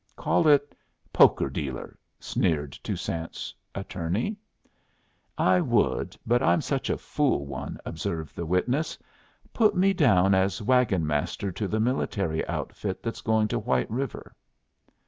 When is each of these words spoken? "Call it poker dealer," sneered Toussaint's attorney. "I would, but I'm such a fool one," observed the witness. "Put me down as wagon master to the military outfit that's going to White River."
"Call 0.15 0.47
it 0.47 0.73
poker 1.13 1.47
dealer," 1.47 1.95
sneered 2.19 2.71
Toussaint's 2.81 3.53
attorney. 3.75 4.35
"I 5.37 5.61
would, 5.61 6.17
but 6.25 6.41
I'm 6.41 6.59
such 6.61 6.89
a 6.89 6.97
fool 6.97 7.45
one," 7.45 7.77
observed 7.85 8.35
the 8.35 8.47
witness. 8.47 8.97
"Put 9.53 9.77
me 9.77 9.93
down 9.93 10.33
as 10.33 10.59
wagon 10.59 11.05
master 11.05 11.51
to 11.51 11.67
the 11.67 11.79
military 11.79 12.43
outfit 12.47 13.03
that's 13.03 13.21
going 13.21 13.47
to 13.49 13.59
White 13.59 13.91
River." 13.91 14.33